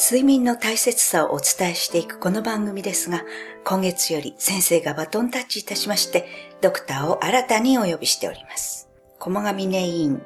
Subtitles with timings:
[0.00, 3.24] 睡眠の大切さをお伝えしていくこの番組ですが、
[3.64, 6.28] 今月より先生がバトンタッチいたしまして、
[6.60, 8.88] ドクターを新たにお呼びしております。
[9.18, 10.22] 駒上ネイン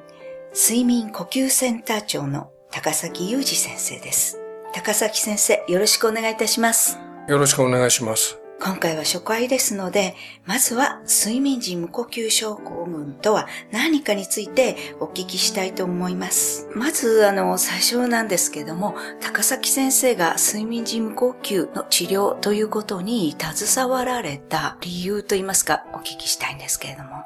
[0.54, 4.38] 睡眠呼吸センター長の高崎裕二先生です。
[4.74, 6.98] 高崎先生、よろしくお願いいたします。
[7.26, 8.41] よろしくお願いします。
[8.64, 10.14] 今回は初回ですので、
[10.46, 16.68] まずは睡眠時無呼吸症候群とは何かについてお聞きしたいと思います。
[16.72, 27.24] まず、あの、最初なんですけども、高崎先生が睡眠時無呼吸の治療ということに携わられた理由といいますか、お聞きしたいんですけれども。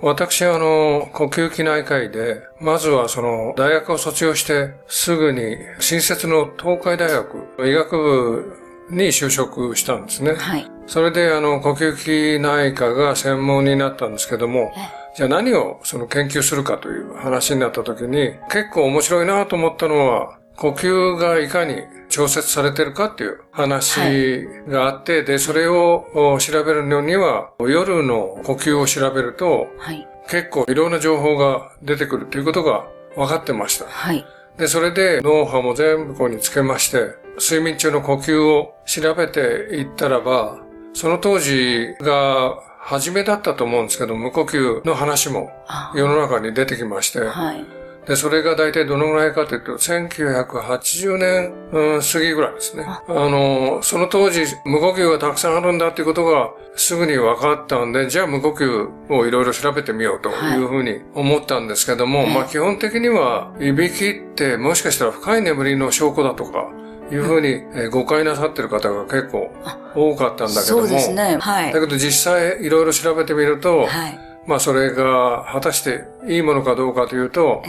[0.00, 10.34] 私はあの、呼吸器内科医で、まずはその、大学を卒業して、すぐに、新設の東海大学医学部に就職したんですね。
[10.34, 10.70] はい。
[10.86, 14.72] それで、あの、呼吸器内科が専門になったんですけども、
[15.16, 33.86] じゃあ何をその研究するかという話になった時に、結構面白いなと思ったのは、呼吸がいかに調節されてるかっていう話があって、はい、で、それを調べるのには、夜の呼吸を調べると、はい、結構いろんな情報が出てくるということが分かってました。
[33.86, 34.24] はい、
[34.58, 39.40] で、それで脳波も全部ここにつけまして、睡眠中の呼吸を調べて
[39.72, 40.58] いったらば、
[40.92, 45.50] その当時が初めだったと思うんですけど、無呼吸の話も
[45.94, 47.64] 世の中に出てきまして、はい、
[48.06, 52.84] で、それが大体どのぐらいかというと、1980年、うん、過ぎぐらいですね。
[52.86, 53.02] あ。
[53.08, 60.62] の、その当時、無呼吸がたくさんあるんだっていうことがすぐに分かったんで、じゃあ無呼吸をいろいろ調べてみようとい。
[60.62, 66.68] うふうに思ったんですけども、はい、まあ基本的には、いびきってもしかしたら深い眠りの証拠だとか、
[67.10, 69.50] いうふうに、え誤解なさってる方が結構
[69.94, 70.82] 多かったんだけども。
[70.82, 71.36] そうですね。
[71.38, 71.72] はい。
[71.72, 77.62] だけど実際いろいろ調べてみると、はい、まあそれが果たしていいものかどうかというと、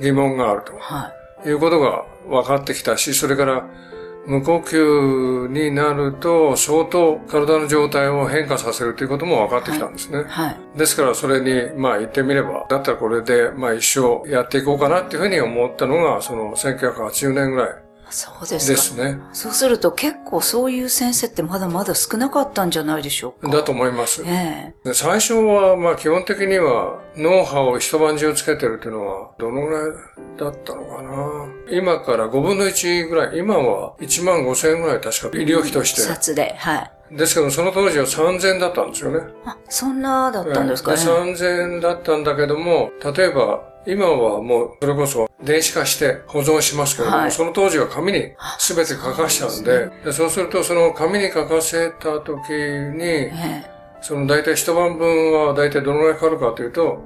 [0.00, 0.76] 疑問があると。
[0.78, 1.12] は
[1.44, 1.48] い。
[1.48, 3.66] いうことが分かってきたし、それから
[4.26, 10.18] 無呼吸になると相当体の状態を変化させるということも分かってきたんですね。
[10.18, 10.26] はい。
[10.26, 17.85] はい、ですからそれに、まあ言ってみれば、だったらこれで、まあ一生やっていこうかなっていうふうに思ったのが、その1980年ぐらい。
[18.10, 18.72] そうですか。
[18.72, 19.20] ですね。
[19.32, 23.56] そうすると結構そういう先生ってまだまだ少なかったんじゃないでしょうか。
[23.56, 24.22] だと思います。
[24.24, 29.90] ええ最初は、まあ基本的には脳波を一晩中つけてるっていうのはどのぐらい
[30.38, 31.46] だったのかな。
[31.70, 36.02] 今から5分の1ぐらい、今は1万5千円ぐらい確か医療費として。
[36.02, 36.92] 札で、はい。
[37.10, 39.20] ですけど、その当時は3000円だったんですよね。
[39.44, 40.96] あ、そんなだったんですかね。
[40.96, 53.30] 3000円だったんだけども、例えば、今はもう、それこそ電子化して保存しますけども、はい、その当時は紙に全て書かしちゃうんで、そうそうするとその紙に書かせた時に、
[54.00, 57.00] その大体一晩分は大体どのぐらいかかるかというと、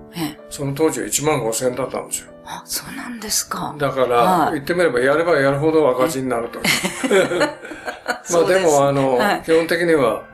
[0.49, 2.31] その当時は1万5千円だったんですよ。
[2.47, 3.75] あ、そうなんですか。
[3.79, 6.59] だから、言ってみればやればやるほど赤字になると。
[8.33, 10.25] まあでも、あの、基本的には、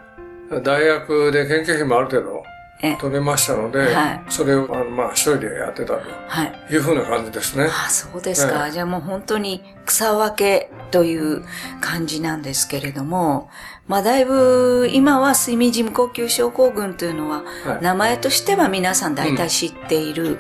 [0.63, 2.36] 大学で研究費もある程度
[3.01, 6.01] 取れましたので、はい、それをあのまあ一人でやってたと。
[6.71, 6.77] い。
[6.77, 7.65] うふうな感じですね。
[7.65, 11.45] はい、あそうですか、じゃあもう本当に草分けという
[11.81, 13.49] 感じなんですけれども、
[13.89, 17.45] まあだいぶ今は睡眠時無呼吸症候群というのは、
[17.81, 20.39] 名前としては皆さん大体知っている。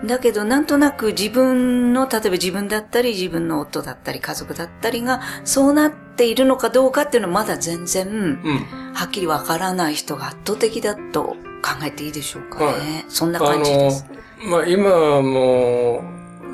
[0.00, 8.10] うん、だけどなんとなく自分の、例えば自分だったり自分の夫だったり家族だったりがそうなっているのかどうかっていうのはまだ全然、う
[8.52, 12.66] ん、はっきりわからない人が圧倒的だと考えていいでしょうかね。
[12.66, 14.04] はい、そんな感じです。
[14.46, 16.04] まあ今も、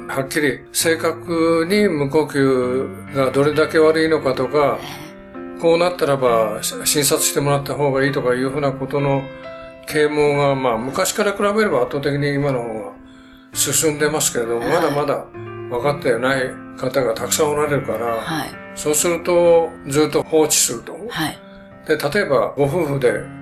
[0.06, 4.78] はっきり正確に無呼吸がどれだけ悪いのかとか、
[5.60, 9.22] こうなったらば診察してもらった方がいいとかいうふうなことの
[9.86, 12.92] 啓蒙が、まあ昔から比べれば圧倒的に今の方が
[13.52, 15.24] 進んでますけれども、まだまだ
[15.70, 20.96] 分かってない方がたくさんおられるから、はい、そうするとずっと放置すると。
[21.08, 21.38] はい、
[21.86, 23.39] で、例えばご夫婦で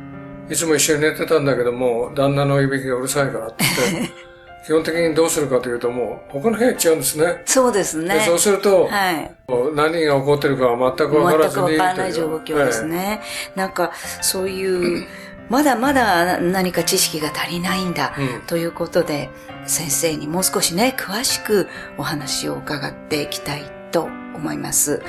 [0.50, 4.12] いつも一緒に寝てたんだけども、旦那のいびきがうるさいからって言って、
[4.66, 7.42] 基本的にどうするかというともう、他の部屋行っちゃうんですね。
[7.44, 8.20] そうですね。
[8.20, 9.30] そうすると、はい、
[9.74, 11.66] 何が起こってるかは全くわからずに。
[11.68, 12.96] 全くわからない状況ですね。
[12.98, 13.20] はい、
[13.56, 15.06] なんか、そういう、
[15.48, 19.30] まだまだ何か知識が足りないんだ、うん、ということで、
[19.66, 24.08] 先生にもう少しね、詳しくお話を伺っていきたいと
[24.38, 25.02] 思います。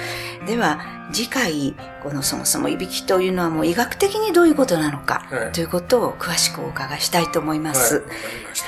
[0.45, 0.79] では、
[1.11, 8.03] 次回、このそもそもいびきというのはもう医学的にどういうことなのか、はい、ということを詳しくお伺いしたいと思います。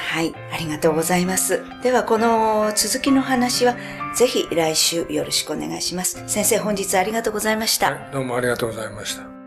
[0.08, 1.62] はい、はい、ありがとうございます。
[1.84, 3.76] では、この続きの話は、
[4.16, 6.24] ぜひ来週よろしくお願いします。
[6.28, 7.92] 先生、本日ありがとうございました。
[7.92, 9.41] はい、どうもありがとうございました。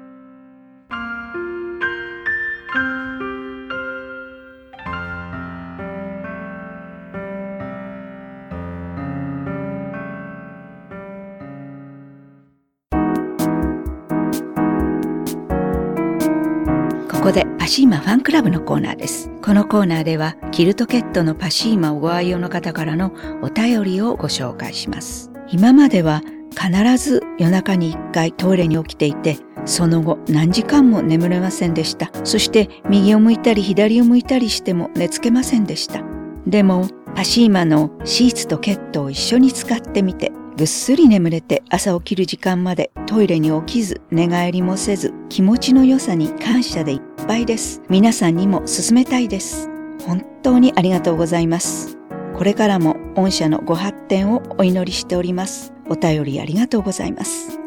[17.24, 19.30] こでパシーマファンクラブのコーナーです。
[19.40, 25.30] このコーナーではキルトケットのパシーマをご愛用の方からのお便りをご紹介します。
[25.48, 32.10] 今までは必ず夜中に一回トイレに起きていて、その後何時間も眠れませんでした。
[32.24, 36.02] そして右を向いたり左を向いたりしても寝つけませんでした。
[36.46, 47.80] でもパシーマのシーツとケットを一緒に使ってみてぐっすり眠れて朝起きる時間までトイレに起きず寝返りもせず気持ちの良さに感謝でいっぱいです。
[47.88, 49.68] 皆さんにも勧めたいです。
[50.06, 51.96] 本当にありがとうございます。
[52.36, 55.72] これからも御社のご発展をお祈りしております。
[55.88, 57.58] お便りありがとうございます。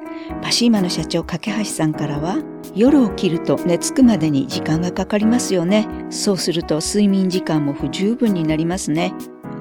[0.42, 2.38] パシーマの社長架橋さんからは
[2.76, 5.88] 夜起きると寝つくまでに時間がかかりますよね。
[6.10, 9.14] そうすると睡眠時間も不十分になりますね。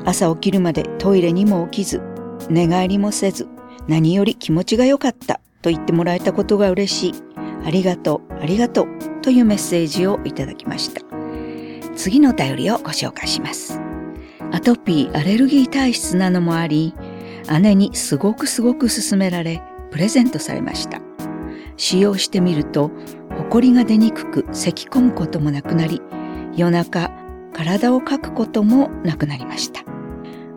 [0.04, 2.02] 朝起きるまでトイレにも起きず
[2.50, 3.48] 寝返りもせず、
[3.88, 7.14] 何より気持ちが良かったと言ってもらえたことが嬉しい。
[7.64, 8.86] ありがとう、ありがとう
[9.26, 11.00] というメッセージをいただきました。
[11.96, 13.80] 次のお便りをご紹介します。
[14.52, 16.94] アトピー、アレルギー体質なのもあり、
[17.60, 21.00] 姉にすごくすごく勧められ、プレゼントされました。
[21.76, 22.92] 使用してみると、
[23.36, 26.00] ほこりが出にくく咳き込むこともなくなり、
[26.54, 27.10] 夜中、
[27.52, 29.80] 体をかくこともなくなりました。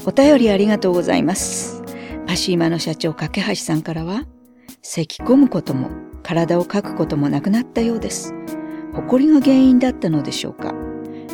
[0.06, 1.82] お便りありがとうございます。
[2.28, 4.26] パシーマの社長架橋さんからは、
[4.84, 5.90] 咳き込むことも
[6.30, 8.36] 体をかくこともなくなったようです。
[8.94, 10.76] 埃が原因だったのでしょうか。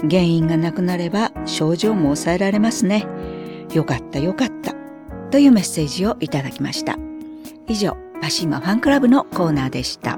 [0.10, 3.06] 原因がなくなれば症状も抑えられますね。
[3.74, 4.74] よかったよかった。
[5.32, 6.98] というメッセージをいただきました。
[7.68, 10.18] 以上、パシーマファンクラブのコーナーでした。